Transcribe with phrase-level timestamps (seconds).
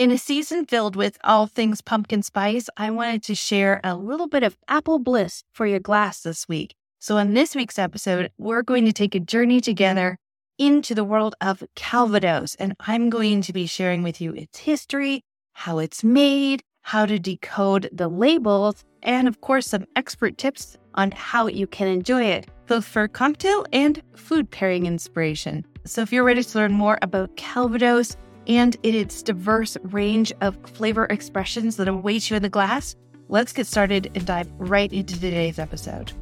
[0.00, 4.28] In a season filled with all things pumpkin spice, I wanted to share a little
[4.28, 6.74] bit of apple bliss for your glass this week.
[6.98, 10.16] So, in this week's episode, we're going to take a journey together
[10.56, 15.20] into the world of Calvados, and I'm going to be sharing with you its history,
[15.52, 21.10] how it's made, how to decode the labels, and of course, some expert tips on
[21.10, 25.62] how you can enjoy it, both for cocktail and food pairing inspiration.
[25.84, 30.56] So, if you're ready to learn more about Calvados, and in its diverse range of
[30.64, 32.96] flavor expressions that await you in the glass,
[33.28, 36.12] let's get started and dive right into today's episode.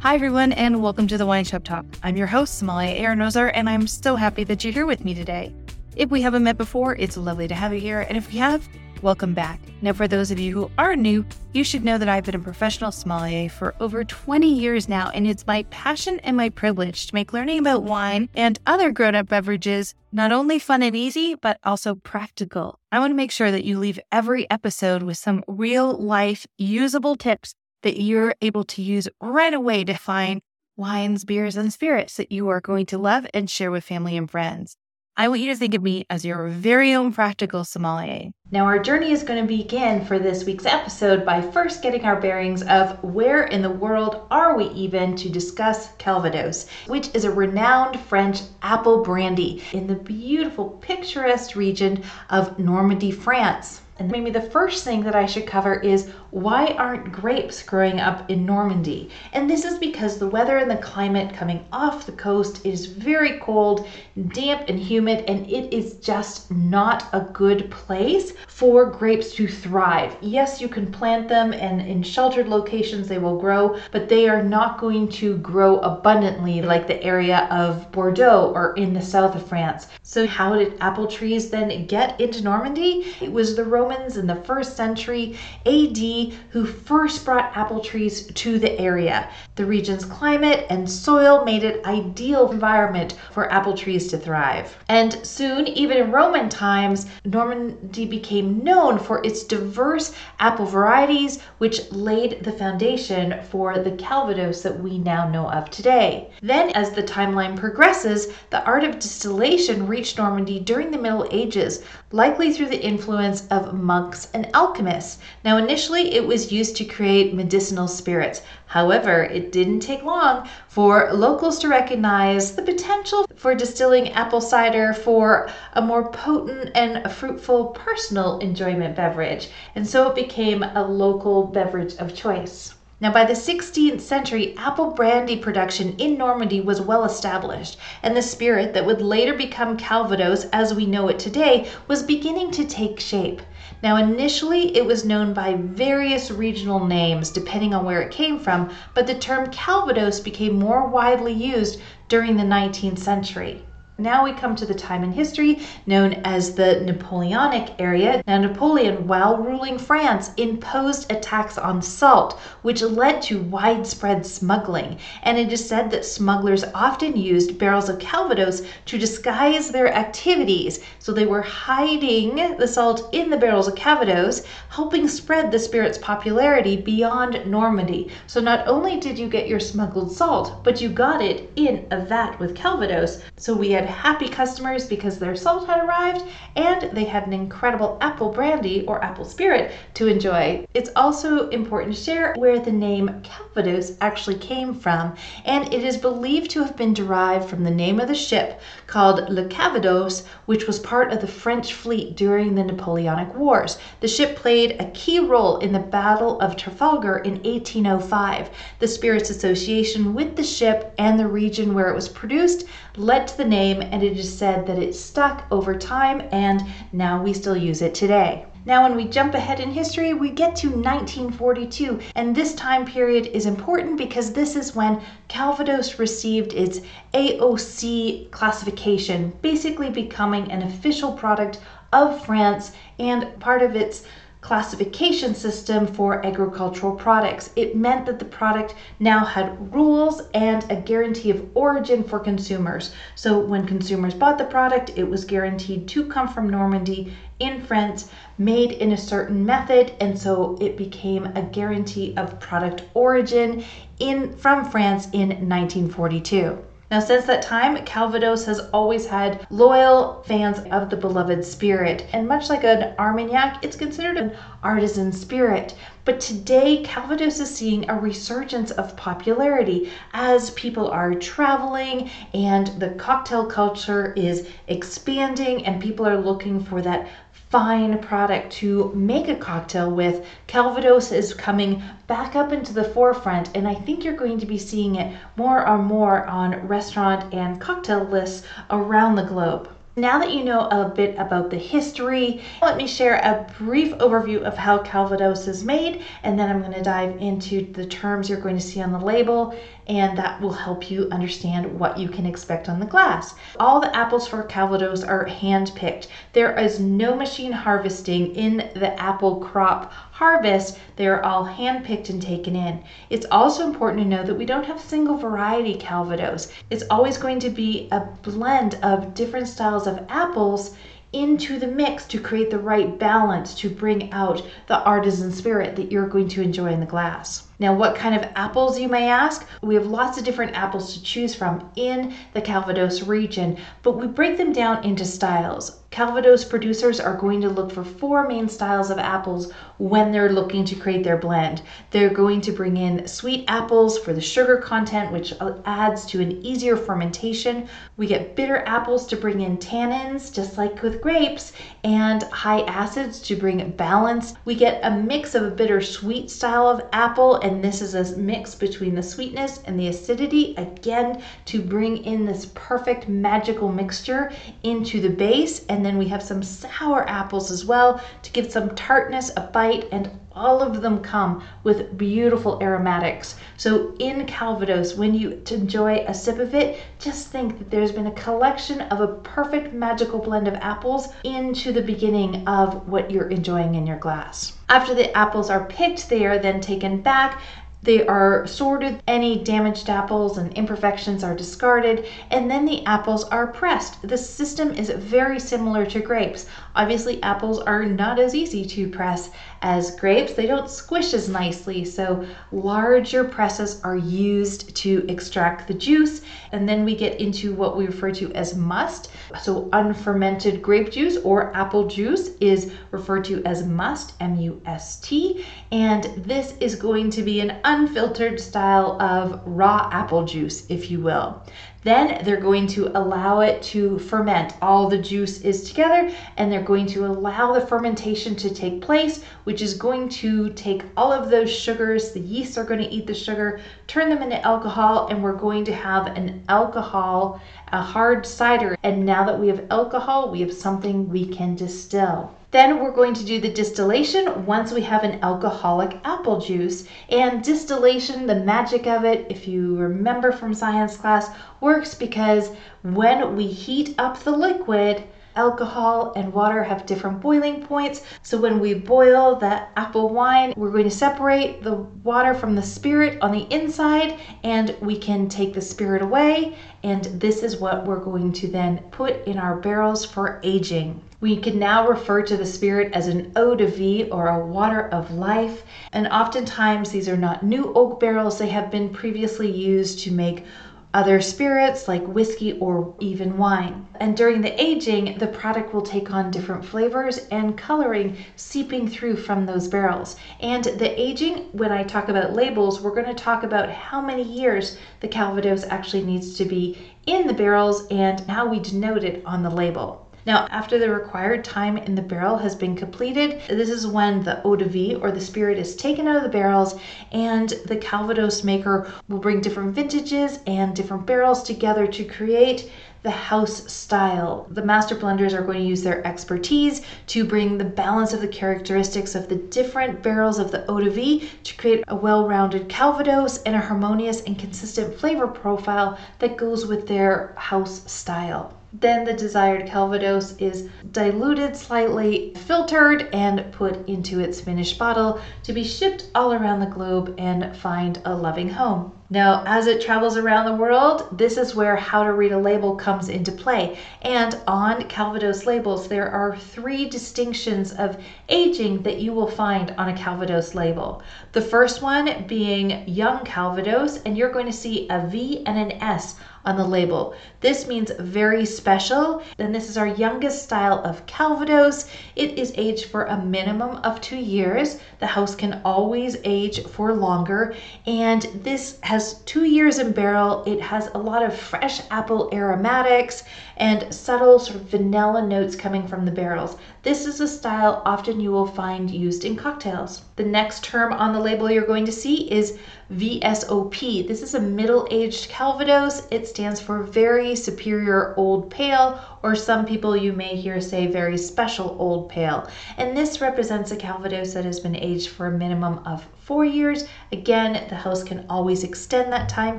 [0.00, 1.84] Hi, everyone, and welcome to the Wine Shop Talk.
[2.02, 5.54] I'm your host, sommelier Aronozer, and I'm so happy that you're here with me today.
[5.94, 8.66] If we haven't met before, it's lovely to have you here, and if we have,
[9.02, 9.60] welcome back.
[9.82, 12.40] Now, for those of you who are new, you should know that I've been a
[12.40, 17.14] professional sommelier for over 20 years now, and it's my passion and my privilege to
[17.14, 21.58] make learning about wine and other grown up beverages not only fun and easy, but
[21.64, 22.78] also practical.
[22.92, 27.16] I want to make sure that you leave every episode with some real life usable
[27.16, 30.42] tips that you're able to use right away to find
[30.76, 34.30] wines, beers, and spirits that you are going to love and share with family and
[34.30, 34.76] friends.
[35.20, 38.30] I want you to think of me as your very own practical sommelier.
[38.50, 42.18] Now, our journey is going to begin for this week's episode by first getting our
[42.18, 47.30] bearings of where in the world are we even to discuss Calvados, which is a
[47.30, 53.82] renowned French apple brandy in the beautiful, picturesque region of Normandy, France.
[53.98, 58.30] And maybe the first thing that I should cover is why aren't grapes growing up
[58.30, 59.10] in Normandy?
[59.32, 63.38] And this is because the weather and the climate coming off the coast is very
[63.40, 63.88] cold,
[64.28, 70.16] damp, and humid, and it is just not a good place for grapes to thrive.
[70.20, 74.42] Yes, you can plant them, and in sheltered locations they will grow, but they are
[74.42, 79.46] not going to grow abundantly like the area of Bordeaux or in the south of
[79.46, 79.88] France.
[80.02, 83.14] So, how did apple trees then get into Normandy?
[83.20, 85.36] It was the Romans in the first century
[85.66, 86.19] AD
[86.50, 89.28] who first brought apple trees to the area.
[89.56, 94.76] The region's climate and soil made it ideal environment for apple trees to thrive.
[94.88, 101.90] And soon, even in Roman times, Normandy became known for its diverse apple varieties, which
[101.92, 106.30] laid the foundation for the Calvados that we now know of today.
[106.42, 111.82] Then, as the timeline progresses, the art of distillation reached Normandy during the Middle Ages,
[112.12, 115.18] likely through the influence of monks and alchemists.
[115.44, 118.42] Now, initially, it was used to create medicinal spirits.
[118.66, 124.92] However, it didn't take long for locals to recognize the potential for distilling apple cider
[124.92, 129.50] for a more potent and fruitful personal enjoyment beverage.
[129.74, 132.74] And so it became a local beverage of choice.
[133.02, 138.20] Now, by the 16th century, apple brandy production in Normandy was well established, and the
[138.20, 143.00] spirit that would later become Calvados as we know it today was beginning to take
[143.00, 143.40] shape.
[143.82, 148.68] Now, initially, it was known by various regional names depending on where it came from,
[148.92, 153.64] but the term Calvados became more widely used during the 19th century.
[154.00, 158.22] Now we come to the time in history known as the Napoleonic era.
[158.26, 164.96] Now, Napoleon, while ruling France, imposed a tax on salt, which led to widespread smuggling.
[165.22, 170.80] And it is said that smugglers often used barrels of Calvados to disguise their activities.
[170.98, 175.98] So they were hiding the salt in the barrels of Calvados, helping spread the spirit's
[175.98, 178.10] popularity beyond Normandy.
[178.26, 182.00] So not only did you get your smuggled salt, but you got it in a
[182.00, 183.22] vat with Calvados.
[183.36, 186.22] So we had happy customers because their salt had arrived
[186.56, 190.66] and they had an incredible apple brandy or apple spirit to enjoy.
[190.74, 195.14] It's also important to share where the name Calvados actually came from,
[195.44, 199.28] and it is believed to have been derived from the name of the ship called
[199.28, 203.78] Le Cavados, which was part of the French fleet during the Napoleonic Wars.
[204.00, 208.50] The ship played a key role in the Battle of Trafalgar in 1805.
[208.78, 213.36] The spirit's association with the ship and the region where it was produced led to
[213.36, 216.62] the name and it is said that it stuck over time and
[216.92, 218.46] now we still use it today.
[218.66, 223.28] Now, when we jump ahead in history, we get to 1942, and this time period
[223.28, 226.82] is important because this is when Calvados received its
[227.14, 231.60] AOC classification, basically becoming an official product
[231.92, 234.04] of France and part of its
[234.40, 237.50] classification system for agricultural products.
[237.56, 242.92] It meant that the product now had rules and a guarantee of origin for consumers.
[243.14, 248.10] So when consumers bought the product, it was guaranteed to come from Normandy in France,
[248.38, 253.64] made in a certain method, and so it became a guarantee of product origin
[253.98, 256.58] in from France in 1942.
[256.90, 262.04] Now, since that time, Calvados has always had loyal fans of the beloved spirit.
[262.12, 264.32] And much like an Armagnac, it's considered an
[264.64, 265.76] artisan spirit.
[266.04, 272.90] But today, Calvados is seeing a resurgence of popularity as people are traveling and the
[272.90, 277.06] cocktail culture is expanding, and people are looking for that
[277.50, 280.24] fine product to make a cocktail with.
[280.46, 284.56] Calvados is coming back up into the forefront, and I think you're going to be
[284.56, 289.68] seeing it more and more on restaurant and cocktail lists around the globe.
[290.00, 294.40] Now that you know a bit about the history, let me share a brief overview
[294.40, 298.40] of how Calvados is made, and then I'm going to dive into the terms you're
[298.40, 299.54] going to see on the label
[299.90, 303.34] and that will help you understand what you can expect on the glass.
[303.58, 306.06] All the apples for Calvados are hand picked.
[306.32, 310.78] There is no machine harvesting in the apple crop harvest.
[310.96, 312.84] They're all hand picked and taken in.
[313.08, 316.52] It's also important to know that we don't have single variety Calvados.
[316.68, 320.76] It's always going to be a blend of different styles of apples
[321.14, 325.90] into the mix to create the right balance to bring out the artisan spirit that
[325.90, 327.48] you're going to enjoy in the glass.
[327.60, 329.46] Now, what kind of apples, you may ask?
[329.60, 334.06] We have lots of different apples to choose from in the Calvados region, but we
[334.06, 335.76] break them down into styles.
[335.90, 340.64] Calvados producers are going to look for four main styles of apples when they're looking
[340.64, 341.62] to create their blend.
[341.90, 345.34] They're going to bring in sweet apples for the sugar content, which
[345.64, 347.68] adds to an easier fermentation.
[347.96, 351.52] We get bitter apples to bring in tannins, just like with grapes,
[351.82, 354.34] and high acids to bring balance.
[354.44, 358.16] We get a mix of a bitter sweet style of apple, and this is a
[358.16, 364.30] mix between the sweetness and the acidity, again, to bring in this perfect magical mixture
[364.62, 365.64] into the base.
[365.68, 369.88] And then we have some sour apples as well to give some tartness, a bite,
[369.90, 373.36] and all of them come with beautiful aromatics.
[373.56, 378.06] So in Calvados, when you enjoy a sip of it, just think that there's been
[378.06, 383.28] a collection of a perfect magical blend of apples into the beginning of what you're
[383.28, 384.52] enjoying in your glass.
[384.68, 387.40] After the apples are picked, they are then taken back
[387.82, 393.46] they are sorted, any damaged apples and imperfections are discarded, and then the apples are
[393.46, 394.06] pressed.
[394.06, 396.44] The system is very similar to grapes.
[396.76, 399.30] Obviously, apples are not as easy to press
[399.62, 400.32] as grapes.
[400.32, 406.22] They don't squish as nicely, so larger presses are used to extract the juice.
[406.52, 409.10] And then we get into what we refer to as must.
[409.40, 414.98] So, unfermented grape juice or apple juice is referred to as must, M U S
[415.00, 415.44] T.
[415.70, 421.00] And this is going to be an unfiltered style of raw apple juice, if you
[421.00, 421.42] will.
[421.82, 424.52] Then they're going to allow it to ferment.
[424.60, 429.24] All the juice is together and they're going to allow the fermentation to take place,
[429.44, 433.06] which is going to take all of those sugars, the yeasts are going to eat
[433.06, 437.40] the sugar, turn them into alcohol, and we're going to have an alcohol,
[437.72, 438.76] a hard cider.
[438.82, 442.34] And now that we have alcohol, we have something we can distill.
[442.50, 446.84] Then we're going to do the distillation once we have an alcoholic apple juice.
[447.08, 451.30] And distillation, the magic of it, if you remember from science class,
[451.60, 452.50] works because
[452.82, 455.04] when we heat up the liquid,
[455.36, 458.02] alcohol and water have different boiling points.
[458.22, 462.62] So when we boil the apple wine, we're going to separate the water from the
[462.62, 466.56] spirit on the inside and we can take the spirit away.
[466.82, 471.00] And this is what we're going to then put in our barrels for aging.
[471.20, 474.88] We can now refer to the spirit as an eau de vie or a water
[474.88, 475.64] of life.
[475.92, 480.46] And oftentimes these are not new oak barrels, they have been previously used to make
[480.92, 483.86] other spirits like whiskey or even wine.
[484.00, 489.16] And during the aging, the product will take on different flavors and coloring seeping through
[489.16, 490.16] from those barrels.
[490.40, 494.22] And the aging, when I talk about labels, we're going to talk about how many
[494.22, 499.22] years the Calvados actually needs to be in the barrels and how we denote it
[499.24, 500.09] on the label.
[500.26, 504.42] Now, after the required time in the barrel has been completed, this is when the
[504.44, 506.78] eau de vie or the spirit is taken out of the barrels
[507.10, 512.70] and the Calvados maker will bring different vintages and different barrels together to create
[513.02, 514.46] the house style.
[514.50, 518.28] The master blenders are going to use their expertise to bring the balance of the
[518.28, 523.42] characteristics of the different barrels of the eau de vie to create a well-rounded Calvados
[523.44, 528.52] and a harmonious and consistent flavor profile that goes with their house style.
[528.72, 535.52] Then the desired Calvados is diluted slightly, filtered, and put into its finished bottle to
[535.52, 538.92] be shipped all around the globe and find a loving home.
[539.12, 542.76] Now, as it travels around the world, this is where how to read a label
[542.76, 543.76] comes into play.
[544.02, 547.96] And on Calvados labels, there are three distinctions of
[548.28, 551.02] aging that you will find on a Calvados label.
[551.32, 555.82] The first one being young Calvados, and you're going to see a V and an
[555.82, 556.14] S
[556.44, 557.14] on the label.
[557.40, 561.90] This means very special, and this is our youngest style of Calvados.
[562.16, 564.80] It is aged for a minimum of two years.
[565.00, 567.54] The house can always age for longer,
[567.86, 570.44] and this has two years in barrel.
[570.44, 573.24] It has a lot of fresh apple aromatics
[573.56, 576.56] and subtle sort of vanilla notes coming from the barrels.
[576.82, 580.02] This is a style often you will find used in cocktails.
[580.16, 582.58] The next term on the label you're going to see is
[582.92, 584.08] VSOP.
[584.08, 586.08] This is a middle-aged Calvados.
[586.10, 591.16] It stands for Very Superior Old Pale, or some people you may hear say Very
[591.16, 592.48] Special Old Pale.
[592.78, 596.88] And this represents a Calvados that has been aged for a minimum of four years.
[597.12, 599.58] Again, the house can always extend that time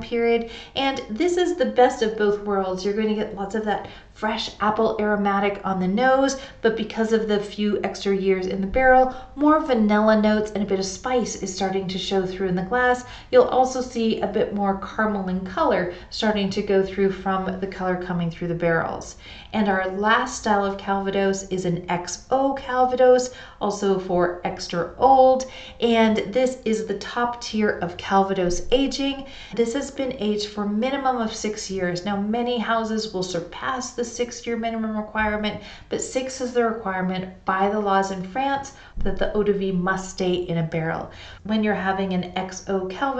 [0.00, 0.50] period.
[0.76, 2.84] And this is the best of both worlds.
[2.84, 7.12] You're going to get lots of that fresh apple aromatic on the nose, but because
[7.12, 10.84] of the few extra years in the barrel, more vanilla notes and a bit of
[10.84, 13.04] spice is starting to show through in the glass.
[13.30, 17.66] You'll also see a bit more caramel in color starting to go through from the
[17.66, 19.16] color coming through the barrels.
[19.52, 25.44] And our last style of Calvados is an XO Calvados, also for extra old.
[25.80, 29.26] And this is the top tier of Calvados aging.
[29.54, 32.04] This has been aged for minimum of six years.
[32.04, 37.44] Now, many houses will surpass the six year minimum requirement, but six is the requirement
[37.44, 41.10] by the laws in France that the eau de vie must stay in a barrel.
[41.44, 43.11] When you're having an XO Calvados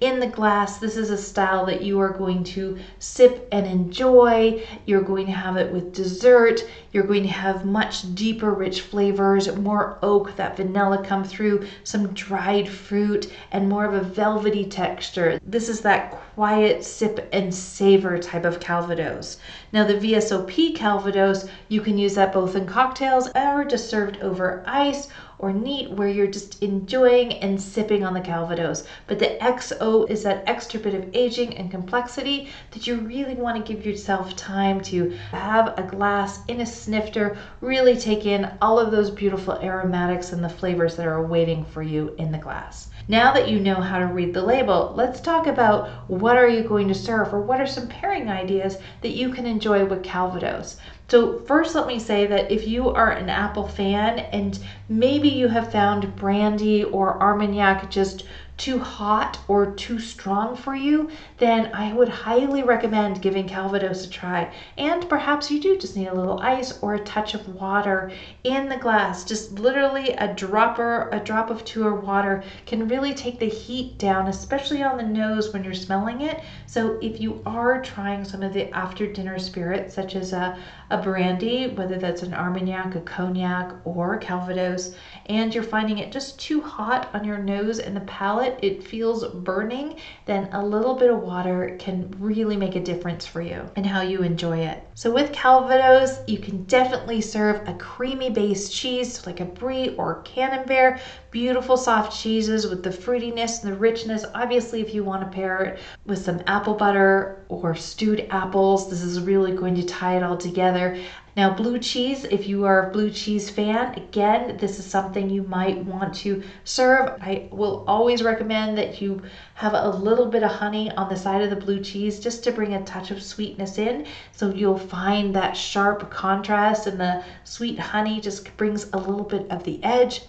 [0.00, 4.62] in the glass, this is a style that you are going to sip and enjoy.
[4.86, 6.66] You're going to have it with dessert.
[6.92, 12.08] You're going to have much deeper, rich flavors, more oak, that vanilla come through, some
[12.08, 15.38] dried fruit, and more of a velvety texture.
[15.46, 19.38] This is that quiet sip and savor type of Calvados.
[19.72, 24.62] Now, the VSOP Calvados, you can use that both in cocktails or just served over
[24.66, 25.08] ice
[25.42, 28.86] or neat where you're just enjoying and sipping on the Calvados.
[29.08, 33.56] But the XO is that extra bit of aging and complexity that you really want
[33.56, 38.78] to give yourself time to have a glass in a snifter, really take in all
[38.78, 42.88] of those beautiful aromatics and the flavors that are waiting for you in the glass.
[43.08, 46.62] Now that you know how to read the label, let's talk about what are you
[46.62, 50.76] going to serve or what are some pairing ideas that you can enjoy with Calvados.
[51.12, 55.46] So, first, let me say that if you are an apple fan and maybe you
[55.48, 58.24] have found brandy or Armagnac just
[58.62, 64.08] too hot or too strong for you, then I would highly recommend giving Calvados a
[64.08, 64.54] try.
[64.78, 68.12] And perhaps you do just need a little ice or a touch of water
[68.44, 69.24] in the glass.
[69.24, 73.98] Just literally a dropper, a drop of two or water can really take the heat
[73.98, 76.40] down, especially on the nose when you're smelling it.
[76.66, 80.56] So if you are trying some of the after dinner spirits, such as a,
[80.90, 84.94] a brandy, whether that's an Armagnac, a cognac, or Calvados,
[85.26, 89.26] and you're finding it just too hot on your nose and the palate, it feels
[89.26, 93.86] burning, then a little bit of water can really make a difference for you and
[93.86, 94.82] how you enjoy it.
[94.94, 100.22] So with Calvados, you can definitely serve a creamy based cheese like a brie or
[100.22, 104.24] camembert, beautiful soft cheeses with the fruitiness and the richness.
[104.34, 109.02] Obviously, if you want to pair it with some apple butter or stewed apples, this
[109.02, 110.98] is really going to tie it all together.
[111.34, 115.42] Now, blue cheese, if you are a blue cheese fan, again, this is something you
[115.42, 117.08] might want to serve.
[117.22, 119.22] I will always recommend that you
[119.54, 122.52] have a little bit of honey on the side of the blue cheese just to
[122.52, 124.04] bring a touch of sweetness in.
[124.32, 129.50] So you'll find that sharp contrast and the sweet honey just brings a little bit
[129.50, 130.22] of the edge.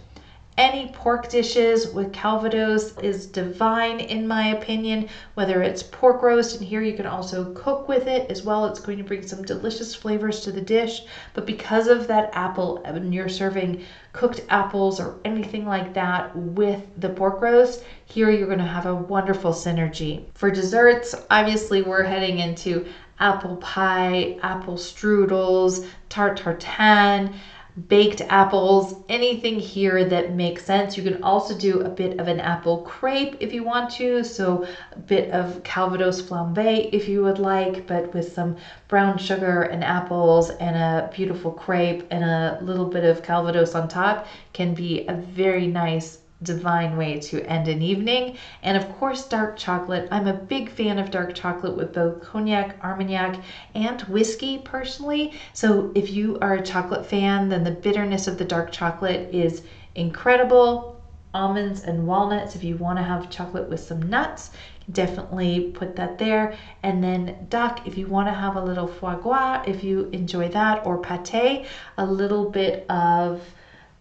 [0.56, 5.10] Any pork dishes with Calvados is divine, in my opinion.
[5.34, 8.80] Whether it's pork roast, and here you can also cook with it as well, it's
[8.80, 11.02] going to bring some delicious flavors to the dish.
[11.34, 16.84] But because of that apple, when you're serving cooked apples or anything like that with
[16.98, 20.26] the pork roast, here you're going to have a wonderful synergy.
[20.36, 22.86] For desserts, obviously, we're heading into
[23.20, 27.34] apple pie, apple strudels, tarte tatin
[27.88, 30.96] baked apples, anything here that makes sense.
[30.96, 34.68] You can also do a bit of an apple crepe if you want to, so
[34.92, 39.84] a bit of Calvados flambe if you would like, but with some brown sugar and
[39.84, 45.08] apples and a beautiful crepe and a little bit of Calvados on top can be
[45.08, 48.38] a very nice divine way to end an evening.
[48.62, 50.08] And of course, dark chocolate.
[50.12, 53.42] I'm a big fan of dark chocolate with both cognac, armagnac,
[53.76, 55.34] and whiskey personally.
[55.54, 59.64] So if you are a chocolate fan, then the bitterness of the dark chocolate is
[59.96, 60.92] incredible
[61.34, 64.52] almonds and walnuts if you want to have chocolate with some nuts
[64.92, 66.58] definitely put that there.
[66.82, 70.50] And then duck, if you want to have a little foie gras, if you enjoy
[70.50, 71.66] that, or pate,
[71.98, 73.42] a little bit of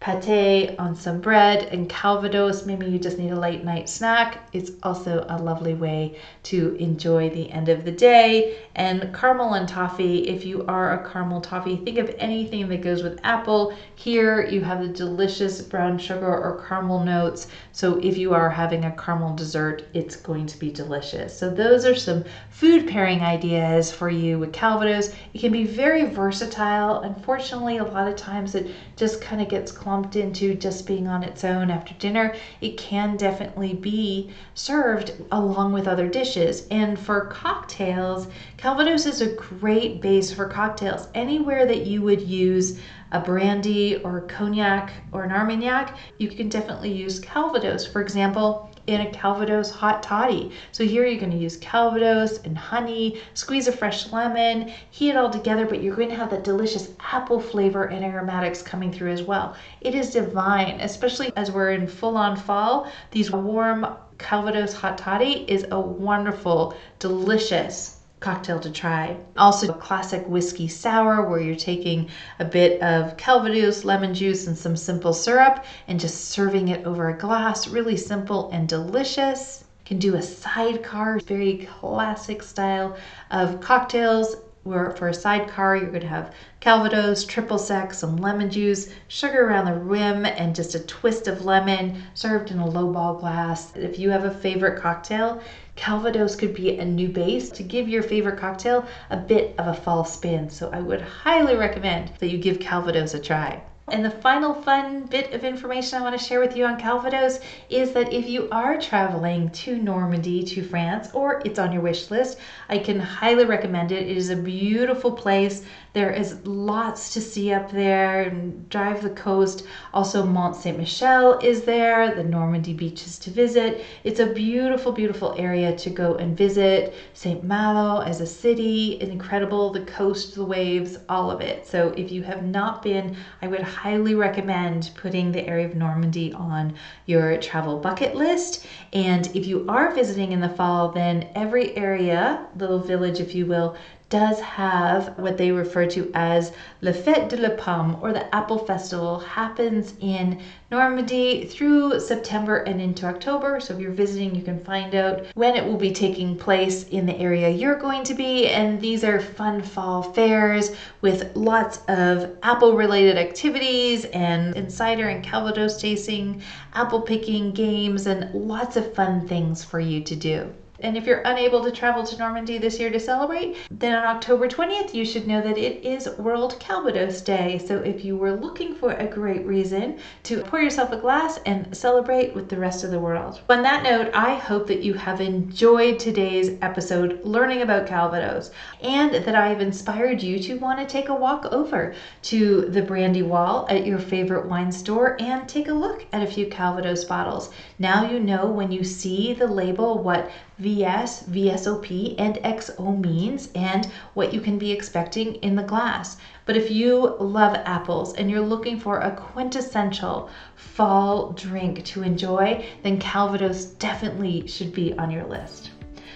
[0.03, 2.65] pate on some bread and calvados.
[2.65, 4.49] Maybe you just need a late night snack.
[4.51, 8.57] It's also a lovely way to enjoy the end of the day.
[8.75, 13.01] And caramel and toffee, if you are a caramel toffee, think of anything that goes
[13.01, 13.73] with apple.
[13.95, 17.47] Here you have the delicious brown sugar or caramel notes.
[17.71, 21.37] So if you are having a caramel dessert, it's going to be delicious.
[21.37, 25.15] So those are some food pairing ideas for you with calvados.
[25.33, 26.99] It can be very versatile.
[27.01, 31.07] Unfortunately, a lot of times it just kind of gets clumped clumped into just being
[31.07, 36.65] on its own after dinner, it can definitely be served along with other dishes.
[36.71, 38.25] And for cocktails,
[38.57, 41.09] Calvados is a great base for cocktails.
[41.13, 42.79] Anywhere that you would use
[43.11, 47.85] a brandy or a cognac or an armagnac, you can definitely use Calvados.
[47.85, 50.51] For example, in a Calvados hot toddy.
[50.71, 55.17] So here you're going to use Calvados and honey, squeeze a fresh lemon, heat it
[55.17, 59.11] all together, but you're going to have that delicious apple flavor and aromatics coming through
[59.11, 59.55] as well.
[59.81, 62.91] It is divine, especially as we're in full on fall.
[63.11, 63.85] These warm
[64.17, 67.92] Calvados hot toddy is a wonderful, delicious
[68.23, 69.17] cocktail to try.
[69.37, 74.57] Also, a classic whiskey sour where you're taking a bit of Calvados, lemon juice, and
[74.57, 77.67] some simple syrup and just serving it over a glass.
[77.67, 79.65] Really simple and delicious.
[79.85, 82.95] Can do a sidecar, very classic style
[83.29, 88.49] of cocktails where for a sidecar you're going to have calvados triple sec some lemon
[88.49, 93.19] juice sugar around the rim and just a twist of lemon served in a lowball
[93.19, 93.75] glass.
[93.75, 95.41] If you have a favorite cocktail
[95.75, 99.73] calvados could be a new base to give your favorite cocktail a bit of a
[99.73, 100.49] fall spin.
[100.49, 103.61] So i would highly recommend that you give calvados a try
[103.93, 107.39] and the final fun bit of information I want to share with you on Calvados
[107.69, 112.09] is that if you are traveling to Normandy, to France, or it's on your wish
[112.09, 114.09] list, I can highly recommend it.
[114.09, 115.63] It is a beautiful place.
[115.93, 119.63] There is lots to see up there and drive the coast.
[119.93, 123.85] Also, Mont Saint Michel is there, the Normandy beaches to visit.
[124.03, 126.95] It's a beautiful, beautiful area to go and visit.
[127.13, 129.71] Saint Malo as a city, incredible.
[129.71, 131.67] The coast, the waves, all of it.
[131.67, 133.82] So, if you have not been, I would highly
[134.15, 136.73] recommend putting the area of Normandy on
[137.05, 138.65] your travel bucket list.
[138.93, 143.45] And if you are visiting in the fall, then every area, little village, if you
[143.45, 143.75] will,
[144.13, 148.59] does have what they refer to as Le Fête de la Pomme or the Apple
[148.59, 153.59] Festival happens in Normandy through September and into October.
[153.59, 157.07] So if you're visiting, you can find out when it will be taking place in
[157.07, 158.49] the area you're going to be.
[158.49, 165.23] And these are fun fall fairs with lots of apple related activities and insider and
[165.23, 166.43] Calvados tasting,
[166.75, 170.53] apple picking games, and lots of fun things for you to do.
[170.83, 174.49] And if you're unable to travel to Normandy this year to celebrate, then on October
[174.49, 177.57] 20th, you should know that it is World Calvados Day.
[177.65, 181.75] So if you were looking for a great reason to pour yourself a glass and
[181.75, 183.39] celebrate with the rest of the world.
[183.49, 189.13] On that note, I hope that you have enjoyed today's episode learning about Calvados and
[189.13, 193.23] that I have inspired you to want to take a walk over to the Brandy
[193.23, 197.51] Wall at your favorite wine store and take a look at a few Calvados bottles.
[197.79, 200.29] Now you know when you see the label what
[200.63, 206.15] VS, VSOP, and XO means and what you can be expecting in the glass.
[206.45, 212.65] But if you love apples and you're looking for a quintessential fall drink to enjoy,
[212.81, 215.71] then Calvados definitely should be on your list.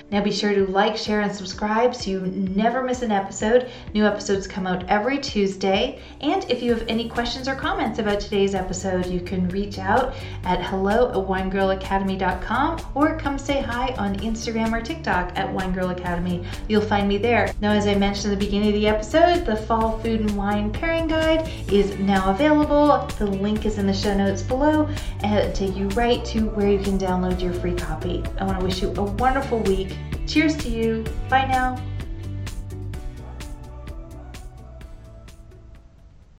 [0.09, 3.69] Now be sure to like, share, and subscribe so you never miss an episode.
[3.93, 5.99] New episodes come out every Tuesday.
[6.21, 10.15] And if you have any questions or comments about today's episode, you can reach out
[10.45, 16.45] at hello at winegirlacademy.com or come say hi on Instagram or TikTok at Winegirl Academy.
[16.69, 17.53] You'll find me there.
[17.59, 20.71] Now, as I mentioned at the beginning of the episode, the Fall Food and Wine
[20.71, 23.05] Pairing Guide is now available.
[23.17, 24.87] The link is in the show notes below
[25.21, 28.23] and it'll take you right to where you can download your free copy.
[28.39, 29.96] I want to wish you a wonderful week
[30.27, 31.05] Cheers to you.
[31.29, 31.81] Bye now.